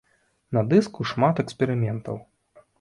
На 0.57 0.63
дыску 0.71 1.07
шмат 1.11 1.43
эксперыментаў. 1.45 2.21